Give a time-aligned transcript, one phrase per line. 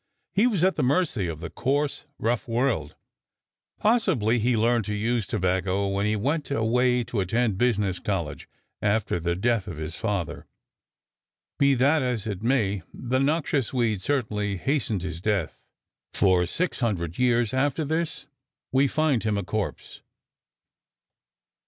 [0.33, 2.95] He was at the mercy of the coarse, rough world.
[3.77, 8.49] Possibly he learned to use tobacco when he went away to attend business college
[8.81, 10.47] after the death of his father.
[11.59, 15.59] Be that as it may, the noxious weed certainly hastened his death,
[16.11, 18.25] for 600 years after this
[18.71, 20.01] we find him a corpse!